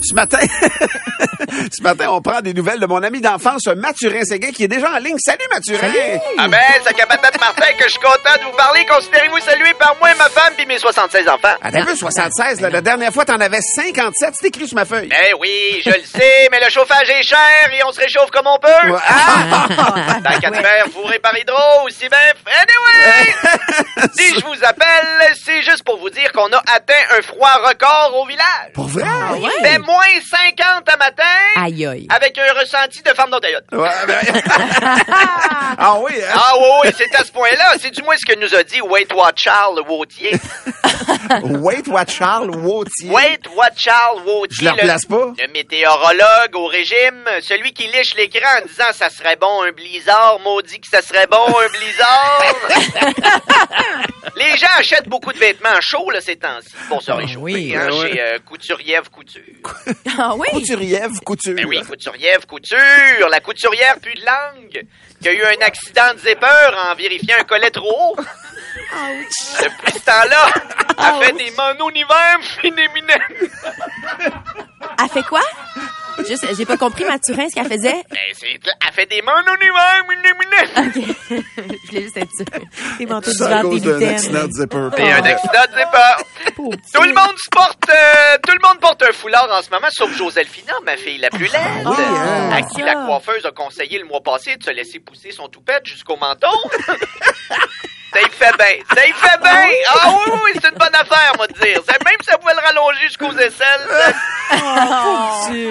Ce 0.01 0.15
matin, 0.15 0.39
ce 1.77 1.83
matin, 1.83 2.11
on 2.11 2.21
prend 2.23 2.41
des 2.41 2.55
nouvelles 2.55 2.79
de 2.79 2.87
mon 2.87 3.03
ami 3.03 3.21
d'enfance, 3.21 3.67
Mathurin 3.67 4.23
Séguin, 4.23 4.53
qui 4.53 4.65
est 4.65 4.69
déjà 4.69 4.93
en 4.93 4.99
ligne. 4.99 5.17
Salut, 5.19 5.45
Mathurin! 5.53 6.19
Ah 6.39 6.47
ben, 6.49 6.59
c'est 6.87 6.95
Capatette 6.95 7.41
Martin 7.41 7.73
que 7.77 7.85
je 7.85 7.91
suis 7.91 7.99
content 7.99 8.37
de 8.39 8.45
vous 8.45 8.57
parler. 8.57 8.87
Considérez-vous 8.87 9.41
salué 9.41 9.75
par 9.79 9.97
moi, 10.01 10.11
ma 10.17 10.29
femme 10.29 10.53
puis 10.57 10.67
mes 10.67 10.79
76 10.79 11.29
enfants. 11.29 11.49
Attends 11.63 11.79
un 11.79 11.85
peu, 11.85 11.97
76, 11.97 12.61
là, 12.61 12.71
la 12.71 12.81
dernière 12.81 13.13
fois, 13.13 13.25
t'en 13.25 13.41
avais 13.41 13.61
57. 13.61 14.35
C'est 14.41 14.47
écrit 14.47 14.69
sur 14.69 14.77
ma 14.77 14.85
feuille. 14.85 15.09
Ben 15.09 15.35
oui, 15.41 15.83
je 15.85 15.91
le 15.91 16.05
sais, 16.05 16.49
mais 16.53 16.61
le 16.61 16.71
chauffage 16.71 17.11
est 17.11 17.23
cher 17.25 17.39
et 17.73 17.83
on 17.85 17.93
se 17.93 18.01
réchauffe 18.01 18.31
comme 18.31 18.47
on 18.47 18.59
peut. 18.59 18.91
Ouais. 18.93 19.01
Ah! 19.09 19.67
Dans 20.25 20.41
quatre 20.41 20.61
fers, 20.63 20.87
fourré 20.93 21.19
par 21.19 21.37
hydro, 21.37 21.57
aussi 21.87 22.09
bien. 22.09 22.19
Anyway! 22.47 24.09
si 24.17 24.35
je 24.35 24.45
vous 24.45 24.65
appelle, 24.65 25.35
c'est 25.45 25.63
juste 25.63 25.83
pour 25.83 25.99
vous 25.99 26.11
dire 26.11 26.31
qu'on 26.33 26.53
a 26.53 26.63
atteint 26.75 27.17
un 27.19 27.23
froid 27.23 27.51
record 27.67 28.13
au 28.15 28.27
village. 28.27 28.73
Pour 28.75 28.87
vrai? 28.87 29.05
Il 29.37 29.67
fait 29.67 29.79
moins 29.89 30.21
50 30.31 30.89
à 30.93 30.97
matin. 30.99 31.23
Aïe, 31.57 31.87
aïe. 31.87 32.07
Avec 32.11 32.37
un 32.39 32.53
ressenti 32.61 33.03
de 33.03 33.09
femme 33.11 33.31
d'Ontario. 33.31 33.59
Ouais, 33.73 33.89
ben- 34.07 34.43
ah 35.79 35.97
oui, 36.01 36.13
hein? 36.23 36.35
Ah 36.35 36.53
oui, 36.59 36.67
oui, 36.85 36.91
c'est 36.97 37.15
à 37.17 37.25
ce 37.25 37.33
point-là. 37.33 37.75
C'est 37.81 37.91
du 37.91 38.03
moins 38.03 38.17
ce 38.17 38.27
que 38.27 38.39
nous 38.39 38.55
a 38.55 38.63
dit 38.63 38.81
Wait 38.83 39.13
What 39.15 39.33
Charles 39.37 39.81
Wautier. 39.89 40.33
Wait 41.43 41.87
what 41.89 42.07
Charles 42.09 42.51
Wautier. 42.57 43.11
Wait 43.11 43.41
What 43.55 43.71
Charles 43.77 44.23
Wautier. 44.27 44.57
Je 44.61 44.65
le 44.65 44.71
replace 44.73 45.07
pas? 45.07 45.33
Le 45.39 45.53
météorologue 45.53 46.55
au 46.55 46.67
régime, 46.67 47.25
celui 47.43 47.73
qui 47.73 47.87
liche 47.89 48.15
l'écran 48.15 48.49
en 48.63 48.67
disant 48.67 48.93
ça 48.93 49.09
serait 49.11 49.37
bon 49.37 49.63
un 49.63 49.73
blizzard, 49.73 50.39
maudit 50.45 50.81
que 50.81 50.89
ça 50.89 51.03
serait 51.03 51.27
bon 51.27 51.47
un 51.47 51.69
blizzard. 51.79 52.43
Les 54.37 54.57
gens 54.57 54.67
achètent 54.77 55.09
beaucoup 55.09 55.33
de 55.33 55.39
vêtements 55.39 55.81
chauds 55.81 56.11
là, 56.11 56.21
ces 56.21 56.37
temps-ci 56.37 56.69
pour 56.89 57.03
se 57.03 57.11
réchauffer 57.11 57.37
oui. 57.39 57.75
hein, 57.77 57.89
Ouais, 57.91 57.99
ouais. 58.01 58.11
chez 58.13 58.21
euh, 58.21 58.39
Couturiev 58.47 59.09
Couture. 59.11 59.43
Ah 60.19 60.35
oui? 60.37 60.49
Couturiev 60.53 61.21
Couture. 61.25 61.55
Ben 61.55 61.67
oui, 61.67 61.81
Couturiev 61.83 62.47
Couture, 62.47 63.29
la 63.31 63.41
couturière 63.41 63.99
plus 64.01 64.15
de 64.15 64.21
langue, 64.25 64.85
qui 65.21 65.29
a 65.29 65.33
eu 65.33 65.43
un 65.43 65.65
accident 65.67 66.13
de 66.15 66.19
zipper 66.19 66.71
en 66.91 66.95
vérifiant 66.95 67.37
un 67.41 67.45
collet 67.45 67.71
trop 67.71 68.13
haut. 68.13 68.17
Depuis 68.17 69.93
ce 69.93 70.05
temps-là, 70.05 70.53
elle 71.21 71.25
fait 71.27 71.33
des 71.33 71.51
mononivers 71.57 72.39
féminines. 72.63 73.19
Elle 75.03 75.09
fait 75.13 75.23
quoi? 75.23 75.43
Juste, 76.27 76.47
j'ai 76.57 76.67
pas 76.67 76.77
compris, 76.77 77.05
Mathurin, 77.05 77.49
ce 77.49 77.55
qu'elle 77.55 77.69
faisait. 77.69 78.03
Ben, 78.11 78.19
c'est, 78.35 78.47
elle 78.49 78.93
fait 78.93 79.07
des 79.07 79.23
mononivers 79.23 80.05
féminines. 80.25 80.69
OK. 80.77 81.17
Je 81.85 81.87
voulais 81.89 82.03
juste 82.03 82.17
être 82.17 82.31
sûre. 82.37 82.47
Tes 82.99 83.07
manteaux 83.07 83.31
C'est 83.31 83.45
à 83.45 83.63
d'hiver, 83.63 83.63
cause 83.63 83.81
tes 83.83 83.89
d'un 83.89 83.95
mitaines. 83.99 84.15
accident 84.15 84.45
de 84.47 84.53
zipper. 84.53 84.89
C'est 84.97 85.13
un 85.13 85.23
accident 85.25 85.63
de 85.63 85.79
zipper. 85.79 86.25
Tout 86.59 87.03
le 87.03 87.13
monde 87.15 87.39
se 87.39 87.49
porte, 87.51 87.89
euh, 87.89 88.37
tout 88.45 88.53
le 88.53 88.69
monde 88.69 88.81
porte 88.81 89.03
un 89.05 89.13
foulard 89.13 89.49
en 89.51 89.63
ce 89.63 89.71
moment, 89.71 89.87
sauf 89.91 90.11
Joselphina, 90.17 90.73
ma 90.85 90.97
fille 90.97 91.19
la 91.19 91.31
plus 91.31 91.47
laide, 91.47 91.87
Oui, 91.87 91.95
hein. 91.99 92.51
à 92.53 92.63
qui 92.63 92.83
la 92.83 92.95
coiffeuse 92.95 93.47
a 93.47 93.53
conseillé 93.53 93.99
le 94.01 94.05
mois 94.07 94.21
passé 94.23 94.57
de 94.57 94.65
se 94.65 94.71
laisser 94.71 94.99
pousser 94.99 95.31
son 95.31 95.49
toupette 95.49 95.87
jusqu'au 95.87 96.17
menton. 96.17 96.49
ça 98.13 98.21
y 98.21 98.31
fait 98.31 98.57
bien, 98.57 98.85
ça 98.95 99.07
y 99.07 99.13
fait 99.13 99.39
bien. 99.41 99.67
Ah 99.91 100.09
oui, 100.09 100.33
oui, 100.33 100.39
oui, 100.47 100.51
c'est 100.61 100.69
une 100.71 100.79
bonne 100.79 100.95
affaire, 100.95 101.33
moi 101.37 101.47
de 101.47 101.53
dire. 101.55 101.81
Ça- 101.87 101.93
Même 102.05 102.17
si 102.21 102.27
ça 102.31 102.39
pouvait 102.39 102.55
le 102.55 102.61
rallonger 102.61 103.01
jusqu'aux 103.03 103.33
aisselles. 103.33 103.89
ça- 103.89 105.49
Dieu. 105.51 105.71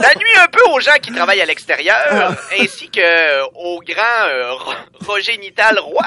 Ça 0.00 0.10
nuit 0.18 0.36
un 0.42 0.46
peu 0.48 0.62
aux 0.70 0.80
gens 0.80 0.96
qui 1.02 1.12
travaillent 1.12 1.40
à 1.42 1.46
l'extérieur, 1.46 2.34
ainsi 2.60 2.90
que 2.90 3.42
au 3.54 3.80
grand 3.80 4.26
euh, 4.28 4.52
Ro- 4.52 4.72
Roger 5.06 5.36
Nital 5.38 5.78
Roy. 5.80 6.04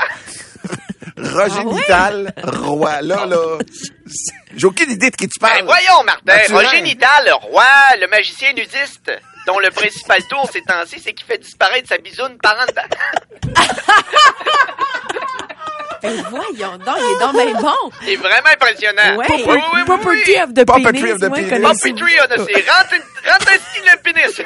Roger 1.17 1.63
Nital, 1.63 2.33
roi. 2.43 3.01
Là, 3.01 3.25
là. 3.25 3.57
J'ai 4.55 4.65
aucune 4.67 4.91
idée 4.91 5.09
de 5.09 5.15
qui 5.15 5.27
tu 5.27 5.39
Ben, 5.39 5.47
parles. 5.49 5.65
voyons, 5.65 6.03
Martin. 6.05 6.53
Roger 6.53 6.81
Nital, 6.81 7.25
le 7.25 7.33
roi, 7.33 7.65
le 7.99 8.07
magicien 8.07 8.53
nudiste, 8.53 9.11
dont 9.47 9.59
le 9.59 9.69
principal 9.71 10.21
tour 10.29 10.47
ces 10.51 10.61
temps-ci, 10.61 10.99
c'est 10.99 11.13
qu'il 11.13 11.25
fait 11.25 11.37
disparaître 11.39 11.87
sa 11.89 11.97
bisoune 11.97 12.37
par 12.41 12.55
en 12.61 12.65
dedans. 12.65 13.55
Ben, 16.15 16.25
voyons 16.29 16.77
donc, 16.77 16.95
il 16.97 17.15
est 17.15 17.19
donc 17.19 17.33
bien 17.33 17.61
bon. 17.61 17.91
C'est 18.05 18.15
vraiment 18.15 18.49
impressionnant. 18.53 19.15
Ouais. 19.17 19.25
Oui, 19.29 19.43
oui, 19.47 19.59
oui, 19.73 19.83
Property 19.85 20.21
oui. 20.31 20.37
of 20.43 20.53
the 20.53 20.65
Puppetry 20.65 21.01
penis. 21.01 21.11
of 21.13 21.19
the 21.19 21.23
moi, 21.27 21.37
penis. 21.37 21.49
connais 21.49 21.73
ça. 21.73 21.87
Puppetry, 21.89 22.13
on 22.19 22.23
a 22.23 22.27
c'est 22.37 22.71
rentre, 22.71 22.93
le 23.91 23.97
pénis. 24.01 24.41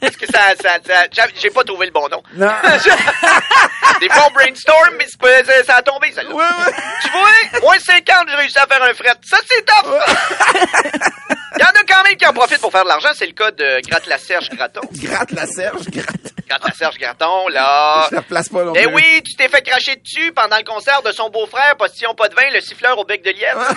Parce 0.00 0.16
que 0.16 0.26
ça, 0.26 0.40
ça, 0.62 0.70
ça- 0.86 1.06
j'ai- 1.12 1.34
j'ai 1.40 1.50
pas 1.50 1.64
trouvé 1.64 1.86
le 1.86 1.92
bon 1.92 2.08
nom. 2.08 2.22
Non. 2.34 2.52
Des 4.00 4.08
bons 4.08 4.30
brainstorm, 4.34 4.90
mais 4.98 5.06
c'est 5.08 5.18
pas- 5.20 5.44
ça, 5.44 5.64
ça 5.64 5.74
a 5.76 5.82
tombé, 5.82 6.12
ça. 6.12 6.22
Tu 6.22 6.28
vois, 6.30 7.60
moins 7.62 7.78
50, 7.78 8.28
j'ai 8.28 8.34
réussi 8.36 8.58
à 8.58 8.66
faire 8.66 8.82
un 8.82 8.94
fret. 8.94 9.14
Ça, 9.24 9.38
c'est 9.48 9.64
top! 9.64 9.86
Il 11.58 11.62
y 11.62 11.64
en 11.64 11.68
a 11.68 11.84
quand 11.88 12.02
même 12.04 12.15
qui 12.26 12.30
en 12.30 12.32
profitent 12.32 12.60
pour 12.60 12.72
faire 12.72 12.84
de 12.84 12.88
l'argent. 12.88 13.08
C'est 13.14 13.26
le 13.26 13.32
cas 13.32 13.50
de 13.50 13.80
Gratte 13.88 14.06
la 14.06 14.18
Serge 14.18 14.48
Graton. 14.50 14.80
Gratte 14.92 15.32
la 15.32 15.46
Serge, 15.46 15.84
gratte. 15.88 16.32
Gratte 16.48 16.64
la 16.64 16.72
Serge 16.74 16.98
Graton, 16.98 17.48
là. 17.48 18.06
Je 18.10 18.14
la 18.14 18.20
replace 18.20 18.48
pas 18.48 18.64
non 18.64 18.72
Eh 18.74 18.86
oui, 18.86 19.22
tu 19.24 19.34
t'es 19.34 19.48
fait 19.48 19.62
cracher 19.62 19.96
dessus 19.96 20.32
pendant 20.32 20.56
le 20.56 20.64
concert 20.64 21.02
de 21.02 21.12
son 21.12 21.30
beau-frère, 21.30 21.76
postillon 21.76 22.14
pas 22.14 22.28
de 22.28 22.34
vin, 22.34 22.50
le 22.52 22.60
siffleur 22.60 22.98
au 22.98 23.04
bec 23.04 23.22
de 23.24 23.30
lièvre. 23.30 23.62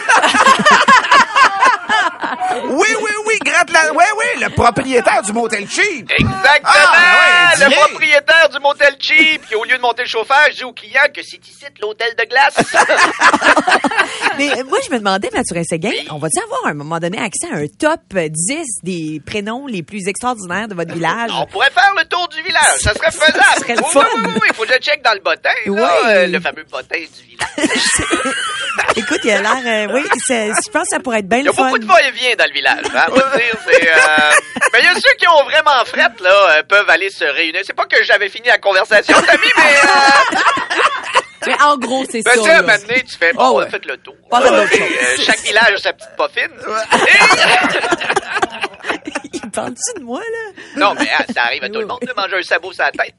Oui, 2.66 2.88
oui, 3.02 3.12
oui, 3.26 3.40
gratte 3.44 3.72
la... 3.72 3.92
Oui, 3.92 4.04
oui, 4.18 4.42
le 4.42 4.50
propriétaire 4.50 5.22
du 5.22 5.32
motel 5.34 5.68
cheap. 5.70 6.12
Exactement! 6.12 6.70
Ah, 6.74 7.54
ouais, 7.58 7.66
le 7.66 7.76
propriétaire 7.76 8.50
du 8.50 8.60
motel 8.60 8.96
cheap 9.00 9.48
qui, 9.48 9.56
au 9.56 9.64
lieu 9.64 9.76
de 9.76 9.82
monter 9.82 10.04
le 10.04 10.10
chauffage, 10.10 10.56
dit 10.56 10.64
au 10.64 10.74
client 10.74 11.02
que 11.14 11.22
c'est 11.24 11.46
ici 11.48 11.66
l'hôtel 11.82 12.16
de 12.16 12.24
glace. 12.26 12.56
Euh, 14.60 14.64
moi, 14.68 14.80
je 14.86 14.92
me 14.92 14.98
demandais, 14.98 15.30
Mathurin 15.34 15.64
Séguin, 15.64 15.92
on 16.10 16.18
va-tu 16.18 16.42
avoir 16.44 16.66
à 16.66 16.70
un 16.70 16.74
moment 16.74 17.00
donné 17.00 17.18
accès 17.18 17.48
à 17.52 17.58
un 17.58 17.68
top 17.68 18.02
euh, 18.16 18.20
existe 18.20 18.84
des 18.84 19.22
prénoms 19.26 19.68
les 19.68 19.84
plus 19.84 20.08
extraordinaires 20.08 20.68
de 20.68 20.74
votre 20.76 20.94
village? 20.94 21.30
On 21.34 21.46
pourrait 21.46 21.70
faire 21.72 21.94
le 21.98 22.06
tour 22.06 22.28
du 22.30 22.42
village. 22.42 22.80
Ça 22.80 22.94
serait 22.94 23.12
faisable. 23.12 23.44
Ça 23.54 23.60
serait 23.62 23.76
le 23.76 23.84
fun. 23.84 24.06
oui, 24.26 24.32
Il 24.50 24.56
faut 24.56 24.64
que 24.66 24.74
je 24.74 24.80
check 24.80 25.02
dans 25.04 25.14
le 25.14 25.20
bottin. 25.20 25.50
là, 25.66 25.72
Oui. 26.06 26.10
euh, 26.12 26.28
le 26.28 26.40
fameux 26.40 26.66
bottin 26.70 26.98
du 27.00 27.28
village. 27.28 27.50
Écoute, 28.96 29.20
il 29.24 29.32
a 29.32 29.42
l'air, 29.42 29.90
euh, 29.90 29.94
oui, 29.94 30.04
je 30.30 30.70
pense 30.72 30.84
que 30.84 30.90
ça 30.90 31.00
pourrait 31.00 31.20
être 31.20 31.30
bien 31.30 31.40
Il 31.40 31.46
y 31.46 31.48
a 31.48 31.52
le 31.52 31.56
fun. 31.56 31.66
beaucoup 31.68 31.80
de 31.80 31.86
va-et-vient 31.86 32.36
dans 32.38 32.46
le 32.46 32.54
village. 32.54 32.86
Hein, 32.94 33.06
le 33.10 33.38
dire, 33.38 33.56
euh, 33.68 34.32
Mais 34.74 34.80
il 34.80 34.86
y 34.86 34.88
a 34.88 34.96
ceux 34.96 35.14
qui 35.18 35.28
ont 35.28 35.44
vraiment 35.46 35.86
fret, 35.86 36.10
là, 36.22 36.64
peuvent 36.68 36.90
aller 36.90 37.10
se 37.10 37.24
réunir. 37.24 37.62
C'est 37.66 37.74
pas 37.74 37.86
que 37.86 38.04
j'avais 38.04 38.30
fini 38.30 38.48
la 38.48 38.58
conversation, 38.58 39.16
Tammy, 39.22 39.48
mais... 39.58 41.19
Euh, 41.42 41.46
Mais 41.48 41.62
en 41.62 41.78
gros, 41.78 42.04
c'est 42.10 42.22
ben, 42.24 42.32
ça. 42.32 42.38
tu 42.38 42.46
sais, 42.88 43.04
tu 43.04 43.18
fais, 43.18 43.32
bon, 43.34 43.40
Ah 43.42 43.52
on 43.52 43.58
ouais. 43.60 43.66
a 43.66 43.70
fait 43.70 43.86
le 43.86 43.98
tour. 43.98 44.14
Et, 44.32 44.36
choses. 44.78 44.82
euh, 44.82 45.16
chaque 45.24 45.40
village 45.40 45.74
a 45.74 45.78
sa 45.78 45.94
petite 45.94 46.16
poffine. 46.18 46.52
Il 49.34 49.52
parle-tu 49.52 50.00
de 50.00 50.04
moi, 50.04 50.20
là? 50.20 50.52
Non, 50.76 50.94
mais 50.96 51.10
hein, 51.10 51.24
ça 51.34 51.44
arrive 51.44 51.64
à 51.64 51.70
tout 51.70 51.80
le 51.80 51.86
monde 51.88 52.00
de 52.02 52.14
manger 52.14 52.38
un 52.40 52.42
sabot 52.44 52.74
sur 52.74 52.84
la 52.84 52.92
tête. 52.92 53.16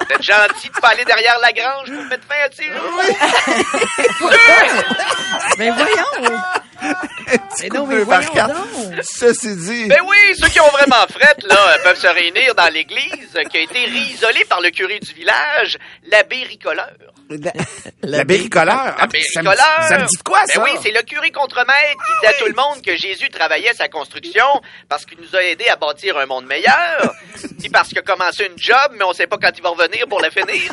Vous 0.00 0.12
êtes 0.14 0.22
gentil 0.22 0.68
de 0.68 0.80
pas 0.80 0.88
aller 0.88 1.04
derrière 1.04 1.38
la 1.40 1.52
grange 1.52 1.90
pour 1.92 2.04
mettre 2.04 2.26
fin 2.26 2.34
à 2.44 2.50
ces 2.52 2.64
jours. 2.66 3.00
Mais 5.58 5.70
voyons! 5.70 6.38
Mais 7.62 7.68
non, 7.68 7.86
mais 7.86 8.04
donc! 8.04 8.14
Ceci 9.02 9.56
dit, 9.56 9.86
Ben 9.88 10.00
oui, 10.06 10.16
ceux 10.38 10.48
qui 10.48 10.60
ont 10.60 10.68
vraiment 10.70 11.06
fret, 11.08 11.36
là, 11.44 11.78
peuvent 11.84 11.98
se 11.98 12.06
réunir 12.06 12.54
dans 12.54 12.72
l'église 12.72 13.38
qui 13.50 13.56
a 13.56 13.60
été 13.60 13.84
réisolée 13.84 14.44
par 14.48 14.60
le 14.60 14.70
curé 14.70 14.98
du 14.98 15.12
village, 15.14 15.78
l'abbé 16.10 16.42
Ricoleur. 16.44 16.90
la 18.02 18.24
béricoleur. 18.24 18.76
Ah, 18.76 18.94
L'abbé 19.02 19.22
ça, 19.22 19.42
me, 19.42 19.48
Ricoleur! 19.50 19.82
ça 19.88 19.98
me 19.98 20.06
dit 20.06 20.16
de 20.16 20.22
quoi, 20.22 20.40
ça? 20.46 20.58
Ben 20.60 20.64
oui, 20.72 20.78
c'est 20.82 20.90
le 20.90 21.02
curé 21.02 21.30
contremaître 21.30 21.96
qui 22.06 22.12
dit 22.20 22.26
à 22.26 22.32
tout 22.34 22.46
le 22.46 22.54
monde 22.54 22.82
que 22.84 22.96
Jésus 22.96 23.30
travaillait 23.30 23.72
sa 23.74 23.88
construction 23.88 24.46
parce 24.88 25.06
qu'il 25.06 25.18
nous 25.20 25.34
a 25.36 25.42
aidés 25.42 25.68
à 25.68 25.76
bâtir 25.76 26.18
un 26.18 26.26
monde 26.26 26.46
meilleur. 26.46 27.14
Puis 27.60 27.68
parce 27.70 27.88
qu'il 27.88 27.98
a 27.98 28.02
commencé 28.02 28.44
une 28.46 28.58
job, 28.58 28.92
mais 28.92 29.04
on 29.04 29.12
sait 29.12 29.26
pas 29.26 29.38
quand 29.40 29.52
il 29.56 29.62
va 29.62 29.70
revenir 29.70 30.06
pour 30.08 30.20
la 30.20 30.30
finir. 30.30 30.70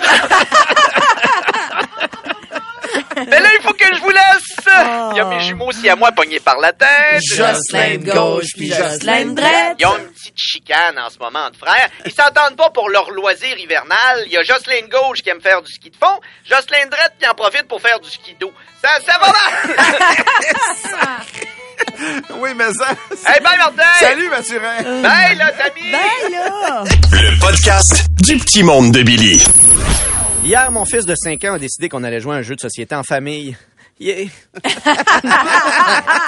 Mais 3.15 3.39
là, 3.39 3.49
il 3.59 3.61
faut 3.63 3.73
que 3.73 3.85
je 3.95 4.01
vous 4.01 4.09
laisse! 4.09 4.67
Il 5.11 5.17
y 5.17 5.19
a 5.19 5.25
mes 5.25 5.39
jumeaux 5.41 5.67
aussi 5.67 5.89
à 5.89 5.95
moi 5.95 6.11
pognés 6.11 6.39
par 6.39 6.57
la 6.59 6.71
tête. 6.73 7.21
Jocelyn 7.35 7.97
de 7.97 8.11
gauche, 8.11 8.47
puis 8.55 8.69
Jocelyn 8.71 9.25
de 9.25 9.35
droite. 9.35 9.75
Ils 9.79 9.85
ont 9.85 9.97
une 9.97 10.11
petite 10.11 10.37
chicane 10.37 10.97
en 10.97 11.09
ce 11.09 11.17
moment 11.19 11.45
entre 11.45 11.59
frères. 11.59 11.87
Ils 12.05 12.11
s'entendent 12.11 12.55
pas 12.57 12.69
pour 12.69 12.89
leur 12.89 13.11
loisir 13.11 13.57
hivernal. 13.57 14.23
Il 14.25 14.31
y 14.31 14.37
a 14.37 14.43
Jocelyn 14.43 14.87
de 14.87 14.91
gauche 14.91 15.19
qui 15.21 15.29
aime 15.29 15.41
faire 15.41 15.61
du 15.61 15.71
ski 15.71 15.89
de 15.89 15.95
fond, 15.95 16.19
Jocelyn 16.49 16.85
de 16.85 16.91
droite 16.91 17.13
qui 17.19 17.27
en 17.27 17.33
profite 17.33 17.67
pour 17.67 17.81
faire 17.81 17.99
du 17.99 18.09
ski 18.09 18.35
d'eau. 18.39 18.51
Ça, 18.81 18.89
ça 19.05 19.17
va 19.19 19.27
mal! 19.27 19.75
Oui, 22.39 22.49
mais 22.55 22.71
ça. 22.73 22.89
hey, 23.31 23.41
bye 23.41 23.57
Martin! 23.57 23.83
Salut, 23.99 24.29
Mathurin. 24.29 25.01
Bye 25.01 25.35
là, 25.37 25.51
Tammy! 25.51 25.91
Ben 25.91 26.31
là! 26.31 26.83
Le 27.11 27.39
podcast 27.39 28.05
du 28.21 28.37
petit 28.37 28.63
monde 28.63 28.91
de 28.91 29.03
Billy. 29.03 29.43
Hier, 30.43 30.71
mon 30.71 30.85
fils 30.85 31.05
de 31.05 31.13
5 31.15 31.43
ans 31.45 31.53
a 31.53 31.59
décidé 31.59 31.87
qu'on 31.87 32.03
allait 32.03 32.19
jouer 32.19 32.33
à 32.35 32.39
un 32.39 32.41
jeu 32.41 32.55
de 32.55 32.59
société 32.59 32.95
en 32.95 33.03
famille. 33.03 33.55
Yeah. 33.99 34.27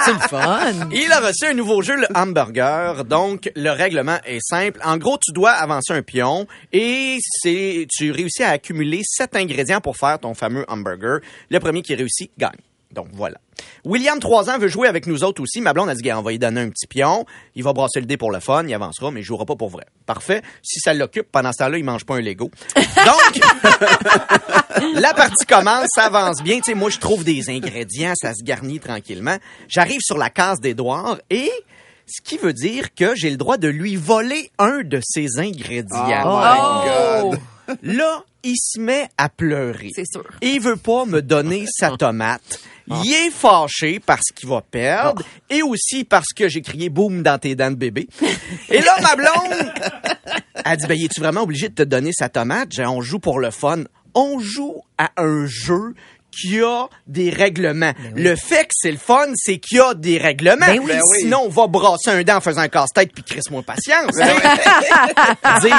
C'est 0.04 0.12
le 0.12 0.28
fun! 0.28 0.88
Il 0.92 1.10
a 1.10 1.18
reçu 1.18 1.46
un 1.46 1.54
nouveau 1.54 1.82
jeu, 1.82 1.96
le 1.96 2.06
hamburger. 2.14 3.04
Donc, 3.04 3.50
le 3.56 3.70
règlement 3.70 4.18
est 4.24 4.38
simple. 4.40 4.78
En 4.84 4.98
gros, 4.98 5.18
tu 5.20 5.32
dois 5.32 5.50
avancer 5.50 5.92
un 5.92 6.02
pion 6.02 6.46
et 6.72 7.18
c'est, 7.42 7.88
tu 7.90 8.12
réussis 8.12 8.44
à 8.44 8.50
accumuler 8.50 9.00
sept 9.04 9.34
ingrédients 9.34 9.80
pour 9.80 9.96
faire 9.96 10.20
ton 10.20 10.34
fameux 10.34 10.64
hamburger. 10.68 11.18
Le 11.50 11.58
premier 11.58 11.82
qui 11.82 11.96
réussit 11.96 12.30
gagne. 12.38 12.52
Donc, 12.94 13.08
voilà. 13.12 13.38
William, 13.84 14.18
3 14.18 14.50
ans, 14.50 14.58
veut 14.58 14.68
jouer 14.68 14.88
avec 14.88 15.06
nous 15.06 15.24
autres 15.24 15.42
aussi. 15.42 15.60
Ma 15.60 15.72
blonde 15.72 15.88
a 15.88 15.94
dit, 15.94 16.12
on 16.12 16.22
va 16.22 16.30
lui 16.30 16.38
donner 16.38 16.62
un 16.62 16.70
petit 16.70 16.86
pion. 16.86 17.26
Il 17.54 17.62
va 17.62 17.72
brasser 17.72 18.00
le 18.00 18.06
dé 18.06 18.16
pour 18.16 18.30
le 18.30 18.40
fun. 18.40 18.64
Il 18.66 18.74
avancera, 18.74 19.10
mais 19.10 19.20
il 19.20 19.24
jouera 19.24 19.44
pas 19.44 19.56
pour 19.56 19.68
vrai. 19.68 19.84
Parfait. 20.06 20.42
Si 20.62 20.80
ça 20.80 20.94
l'occupe, 20.94 21.26
pendant 21.30 21.52
ce 21.52 21.58
temps-là, 21.58 21.78
il 21.78 21.84
mange 21.84 22.04
pas 22.04 22.14
un 22.14 22.20
Lego. 22.20 22.50
Donc, 22.76 23.40
la 24.94 25.12
partie 25.14 25.46
commence, 25.46 25.88
ça 25.94 26.04
avance 26.04 26.42
bien. 26.42 26.56
Tu 26.56 26.72
sais, 26.72 26.74
moi, 26.74 26.90
je 26.90 26.98
trouve 26.98 27.24
des 27.24 27.50
ingrédients, 27.50 28.12
ça 28.16 28.34
se 28.34 28.42
garnit 28.42 28.80
tranquillement. 28.80 29.36
J'arrive 29.68 30.00
sur 30.00 30.18
la 30.18 30.30
case 30.30 30.60
d'Édouard 30.60 31.18
et 31.30 31.50
ce 32.06 32.20
qui 32.22 32.38
veut 32.38 32.52
dire 32.52 32.94
que 32.94 33.14
j'ai 33.14 33.30
le 33.30 33.36
droit 33.36 33.56
de 33.56 33.68
lui 33.68 33.96
voler 33.96 34.50
un 34.58 34.82
de 34.82 35.00
ses 35.02 35.38
ingrédients. 35.38 36.22
Oh! 37.24 37.34
Là, 37.82 38.22
il 38.42 38.56
se 38.58 38.78
met 38.78 39.08
à 39.16 39.28
pleurer. 39.30 39.88
C'est 39.94 40.04
sûr. 40.10 40.24
Il 40.42 40.60
veut 40.60 40.76
pas 40.76 41.06
me 41.06 41.22
donner 41.22 41.64
sa 41.70 41.96
tomate. 41.96 42.60
Il 42.86 43.10
est 43.14 43.30
fâché 43.30 43.98
parce 43.98 44.28
qu'il 44.34 44.46
va 44.50 44.60
perdre 44.60 45.22
et 45.48 45.62
aussi 45.62 46.04
parce 46.04 46.34
que 46.36 46.48
j'ai 46.50 46.60
crié 46.60 46.90
boum 46.90 47.22
dans 47.22 47.38
tes 47.38 47.54
dents 47.54 47.70
de 47.70 47.76
bébé. 47.76 48.06
Et 48.68 48.80
là, 48.82 48.96
ma 49.00 49.16
blonde, 49.16 49.72
elle 50.66 50.76
dit, 50.76 50.86
ben, 50.86 50.98
es-tu 51.02 51.20
vraiment 51.20 51.40
obligé 51.42 51.70
de 51.70 51.74
te 51.74 51.82
donner 51.82 52.10
sa 52.12 52.28
tomate? 52.28 52.68
J'ai- 52.72 52.84
On 52.84 53.00
joue 53.00 53.18
pour 53.20 53.40
le 53.40 53.50
fun. 53.50 53.84
On 54.14 54.38
joue 54.38 54.82
à 54.98 55.10
un 55.16 55.46
jeu 55.46 55.94
qui 56.34 56.60
a 56.60 56.86
des 57.06 57.30
règlements. 57.30 57.92
Le 58.14 58.34
fait 58.36 58.64
que 58.64 58.72
c'est 58.74 58.90
le 58.92 58.98
fun, 58.98 59.26
c'est 59.34 59.58
qu'il 59.58 59.78
y 59.78 59.80
a 59.80 59.94
des 59.94 60.18
règlements. 60.18 60.66
Ben 60.66 60.78
oui. 60.80 60.86
Ben 60.88 61.00
oui. 61.10 61.18
Sinon, 61.20 61.42
on 61.46 61.48
va 61.48 61.66
brasser 61.66 62.10
un 62.10 62.22
dent 62.22 62.36
en 62.36 62.40
faisant 62.40 62.62
un 62.62 62.68
casse-tête 62.68 63.12
puis 63.14 63.22
crisse-moi 63.22 63.62
patience. 63.62 64.14
Dis- 65.62 65.70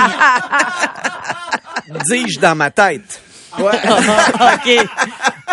Dis-je 2.09 2.39
dans 2.39 2.55
ma 2.55 2.71
tête. 2.71 3.21
OK. 3.59 4.87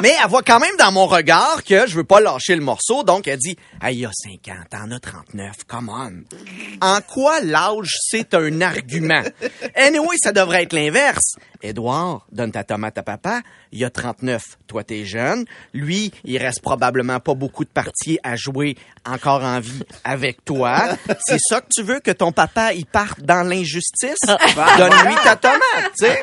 Mais 0.02 0.16
elle 0.20 0.28
voit 0.28 0.42
quand 0.42 0.58
même 0.58 0.76
dans 0.80 0.90
mon 0.90 1.06
regard 1.06 1.62
que 1.62 1.86
je 1.86 1.94
veux 1.94 2.02
pas 2.02 2.18
lâcher 2.18 2.56
le 2.56 2.60
morceau, 2.60 3.04
donc 3.04 3.28
elle 3.28 3.38
dit 3.38 3.56
Hey, 3.80 3.98
il 3.98 4.00
y 4.00 4.04
a 4.04 4.10
50, 4.12 4.68
t'en 4.68 4.90
as 4.90 4.98
39, 4.98 5.58
come 5.68 5.88
on. 5.88 6.84
En 6.84 7.00
quoi 7.02 7.40
l'âge, 7.40 7.94
c'est 8.00 8.34
un 8.34 8.60
argument? 8.62 9.22
Anyway, 9.76 10.16
ça 10.20 10.32
devrait 10.32 10.64
être 10.64 10.72
l'inverse. 10.72 11.36
Édouard, 11.62 12.26
donne 12.32 12.50
ta 12.50 12.64
tomate 12.64 12.98
à 12.98 13.04
papa, 13.04 13.42
il 13.70 13.78
y 13.78 13.84
a 13.84 13.90
39, 13.90 14.42
toi 14.66 14.82
t'es 14.82 15.04
jeune. 15.04 15.44
Lui, 15.72 16.10
il 16.24 16.36
reste 16.38 16.62
probablement 16.62 17.20
pas 17.20 17.34
beaucoup 17.34 17.64
de 17.64 17.70
parties 17.70 18.18
à 18.24 18.34
jouer 18.34 18.76
encore 19.06 19.44
en 19.44 19.60
vie 19.60 19.84
avec 20.02 20.44
toi. 20.44 20.96
C'est 21.24 21.38
ça 21.40 21.60
que 21.60 21.68
tu 21.72 21.84
veux, 21.84 22.00
que 22.00 22.10
ton 22.10 22.32
papa, 22.32 22.72
il 22.74 22.86
parte 22.86 23.20
dans 23.20 23.46
l'injustice? 23.48 24.18
Donne-lui 24.26 25.14
ta 25.22 25.36
tomate, 25.36 25.92
tu 25.96 26.06
sais. 26.06 26.22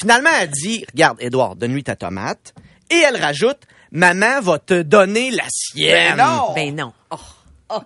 Finalement, 0.00 0.30
elle 0.40 0.50
dit, 0.50 0.84
regarde, 0.92 1.16
Édouard, 1.20 1.56
donne-lui 1.56 1.82
ta 1.82 1.96
tomate. 1.96 2.54
Et 2.90 2.98
elle 2.98 3.20
rajoute, 3.20 3.58
maman 3.92 4.40
va 4.40 4.58
te 4.58 4.82
donner 4.82 5.30
la 5.30 5.44
sienne. 5.48 6.16
Ben 6.16 6.24
non. 6.24 6.52
Ben 6.54 6.74
non. 6.74 6.92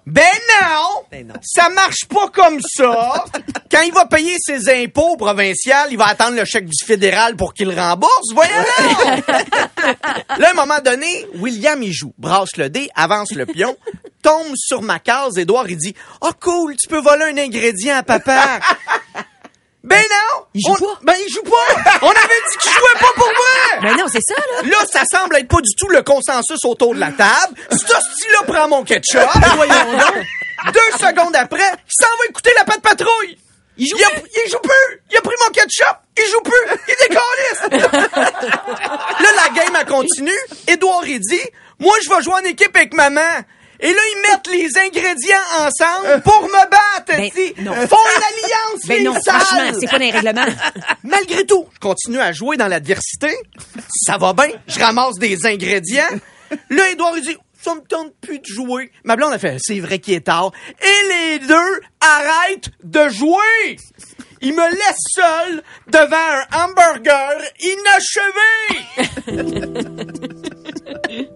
Ben 0.06 0.25
non! 0.62 1.04
Ben 1.11 1.26
non. 1.26 1.34
Ça 1.42 1.68
marche 1.68 2.06
pas 2.08 2.28
comme 2.28 2.58
ça! 2.62 3.23
Quand 3.70 3.82
il 3.82 3.92
va 3.92 4.06
payer 4.06 4.34
ses 4.40 4.70
impôts 4.82 5.18
provinciaux, 5.18 5.75
il 5.90 5.99
va 5.99 6.06
attendre 6.06 6.37
le 6.37 6.46
chèque 6.46 6.64
du 6.64 6.87
fédéral 6.87 7.37
pour 7.37 7.52
qu'il 7.52 7.68
le 7.68 7.75
rembourse. 7.78 8.32
Voyons 8.32 8.50
Là, 10.38 10.49
à 10.49 10.50
un 10.50 10.54
moment 10.54 10.78
donné, 10.82 11.26
William, 11.34 11.82
il 11.82 11.92
joue, 11.92 12.14
brasse 12.16 12.56
le 12.56 12.70
dé, 12.70 12.88
avance 12.94 13.32
le 13.32 13.44
pion, 13.44 13.76
tombe 14.23 14.54
sur 14.56 14.80
ma 14.80 15.00
case. 15.00 15.37
Édouard, 15.37 15.68
il 15.68 15.76
dit, 15.76 15.94
«Oh 16.23 16.30
cool, 16.40 16.76
tu 16.76 16.88
peux 16.88 17.00
voler 17.00 17.25
un 17.26 17.37
ingrédient 17.37 17.96
à 17.99 18.02
papa!» 18.02 18.61
Ben 19.84 20.00
non! 20.00 20.44
Il 20.54 20.62
joue 20.66 20.73
On- 20.73 20.76
pas? 20.94 20.99
Ben 21.02 21.14
il 21.14 21.30
joue 21.30 21.42
pas! 21.42 21.99
On 22.00 22.08
avait 22.08 22.16
dit 22.50 22.56
qu'il 22.58 22.70
jouait 22.73 23.00
pas 23.00 23.12
pour 23.16 23.24
moi! 23.85 23.93
Ben 23.95 24.03
non, 24.03 24.07
c'est 24.11 24.21
ça, 24.26 24.35
là. 24.35 24.69
Là, 24.69 24.76
ça 24.93 25.03
semble 25.11 25.37
être 25.37 25.49
pas 25.49 25.61
du 25.61 25.75
tout 25.79 25.88
le 25.88 26.03
consensus 26.03 26.64
autour 26.64 26.95
de 26.95 27.00
la 27.00 27.12
table. 27.12 27.55
Ce 27.71 27.76
style-là 27.79 28.43
prend 28.47 28.69
mon 28.69 28.85
ketchup. 28.85 29.21
Voyons 29.57 29.93
donc. 29.93 30.25
Deux 30.73 30.99
secondes 30.99 31.37
après, 31.37 31.59
il 31.73 32.05
s'en 32.05 32.17
va 32.19 32.25
écouter 32.29 32.50
la 32.57 32.64
patte 32.64 32.81
patrouille. 32.81 33.38
Il 33.76 33.88
joue, 33.88 33.97
il, 33.99 34.05
a- 34.05 34.09
il 34.47 34.50
joue 34.50 34.59
plus. 34.61 35.03
Il 35.11 35.17
a 35.17 35.21
pris 35.21 35.35
mon 35.45 35.50
ketchup. 35.53 35.97
Il 36.17 36.31
joue 36.31 36.41
plus. 36.43 36.79
Il 36.88 36.95
décalisse. 37.09 37.83
là, 38.17 39.29
la 39.37 39.49
game 39.55 39.75
a 39.76 39.85
continué. 39.85 40.33
Édouard, 40.69 41.05
il 41.07 41.19
dit, 41.21 41.43
moi, 41.81 41.95
je 42.05 42.09
vais 42.09 42.23
jouer 42.23 42.35
en 42.35 42.45
équipe 42.49 42.75
avec 42.76 42.95
maman. 42.95 43.21
Et 43.85 43.93
là, 43.93 44.00
ils 44.14 44.23
mettent 44.23 44.47
les 44.47 44.79
ingrédients 44.79 45.37
ensemble 45.59 46.23
pour 46.23 46.43
me 46.43 46.71
battre. 46.71 47.17
Ben, 47.19 47.31
non. 47.62 47.75
Font 47.87 47.97
une 47.97 48.23
alliance, 48.23 48.87
Ben 48.87 48.97
les 48.99 49.05
non, 49.05 49.12
franchement, 49.14 49.79
c'est 49.79 49.87
quoi 49.87 49.99
les 49.99 50.11
règlements? 50.11 50.47
Malgré 51.03 51.45
tout, 51.45 51.67
je 51.75 51.79
continue 51.81 52.19
à 52.19 52.33
jouer 52.33 52.57
dans 52.57 52.67
l'adversité. 52.67 53.29
Ça 54.07 54.17
va 54.17 54.33
bien. 54.33 54.49
Je 54.67 54.81
ramasse 54.81 55.19
des 55.19 55.45
ingrédients. 55.45 56.09
Là, 56.71 56.88
Edouard, 56.93 57.12
il 57.19 57.25
dit, 57.25 57.37
ça 57.62 57.75
me 57.75 57.81
tente 57.83 58.14
plus 58.23 58.38
de 58.38 58.47
jouer. 58.47 58.91
Ma 59.05 59.17
blonde 59.17 59.35
a 59.35 59.38
fait, 59.38 59.59
c'est 59.59 59.81
vrai 59.81 59.99
qu'il 59.99 60.14
est 60.14 60.26
tard. 60.26 60.53
Et 60.81 61.09
les 61.09 61.41
deux 61.41 61.81
arrêtent 62.00 62.71
de 62.83 63.09
jouer. 63.11 63.76
Ils 64.41 64.55
me 64.55 64.71
laissent 64.71 65.12
seul 65.14 65.62
devant 65.88 66.17
un 66.17 66.47
hamburger 66.64 67.38
inachevé. 67.61 68.50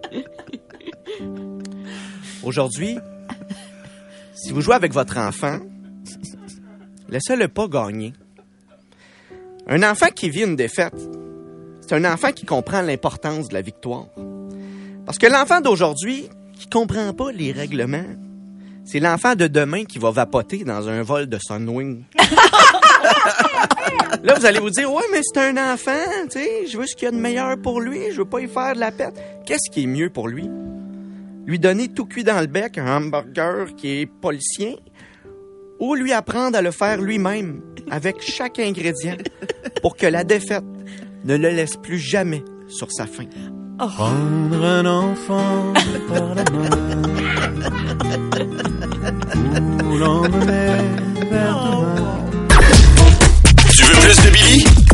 Aujourd'hui, 2.43 2.97
si 4.33 4.51
vous 4.51 4.61
jouez 4.61 4.75
avec 4.75 4.93
votre 4.93 5.17
enfant, 5.17 5.59
laissez-le 7.09 7.47
pas 7.47 7.67
gagner. 7.67 8.13
Un 9.67 9.83
enfant 9.83 10.07
qui 10.15 10.29
vit 10.29 10.43
une 10.43 10.55
défaite, 10.55 10.95
c'est 11.81 11.95
un 11.95 12.05
enfant 12.05 12.31
qui 12.31 12.45
comprend 12.45 12.81
l'importance 12.81 13.49
de 13.49 13.53
la 13.53 13.61
victoire. 13.61 14.05
Parce 15.05 15.17
que 15.17 15.27
l'enfant 15.27 15.59
d'aujourd'hui, 15.59 16.29
qui 16.57 16.67
comprend 16.67 17.13
pas 17.13 17.31
les 17.31 17.51
règlements, 17.51 18.15
c'est 18.85 18.99
l'enfant 18.99 19.35
de 19.35 19.47
demain 19.47 19.83
qui 19.83 19.99
va 19.99 20.11
vapoter 20.11 20.63
dans 20.63 20.87
un 20.87 21.03
vol 21.03 21.27
de 21.27 21.37
Sunwing. 21.39 22.03
Là, 24.23 24.33
vous 24.37 24.45
allez 24.45 24.59
vous 24.59 24.69
dire, 24.69 24.91
ouais, 24.91 25.03
mais 25.11 25.19
c'est 25.21 25.39
un 25.39 25.73
enfant, 25.73 25.91
tu 26.23 26.39
sais, 26.39 26.67
je 26.67 26.77
veux 26.77 26.85
ce 26.87 26.95
qu'il 26.95 27.05
y 27.05 27.07
a 27.07 27.11
de 27.11 27.17
meilleur 27.17 27.57
pour 27.61 27.81
lui, 27.81 28.11
je 28.11 28.17
veux 28.17 28.25
pas 28.25 28.39
y 28.39 28.47
faire 28.47 28.75
de 28.75 28.79
la 28.79 28.91
perte. 28.91 29.15
Qu'est-ce 29.45 29.69
qui 29.71 29.83
est 29.83 29.87
mieux 29.87 30.09
pour 30.09 30.27
lui? 30.27 30.49
Lui 31.49 31.57
donner 31.57 31.87
tout 31.87 32.05
cuit 32.05 32.23
dans 32.23 32.39
le 32.41 32.45
bec 32.45 32.77
un 32.77 32.85
hamburger 32.85 33.73
qui 33.75 34.01
est 34.01 34.05
policier 34.05 34.77
ou 35.79 35.95
lui 35.95 36.13
apprendre 36.13 36.55
à 36.55 36.61
le 36.61 36.69
faire 36.69 37.01
lui-même 37.01 37.63
avec 37.89 38.17
chaque 38.21 38.59
ingrédient 38.59 39.17
pour 39.81 39.97
que 39.97 40.05
la 40.05 40.23
défaite 40.23 40.63
ne 41.25 41.35
le 41.37 41.49
laisse 41.49 41.75
plus 41.75 41.97
jamais 41.97 42.43
sur 42.67 42.91
sa 42.91 43.07
faim. 43.07 43.25
Prendre 43.79 44.63
un 44.63 44.85
enfant 44.85 45.73
par 46.07 46.35
la 46.35 46.43
main 46.51 46.69
ou 49.89 49.97
l'emmener 49.97 50.77
vers 51.31 51.65
demain. 51.65 52.25
Tu 53.71 53.83
veux 53.85 53.99
plus 54.01 54.23
de 54.23 54.29
Billy? 54.29 54.68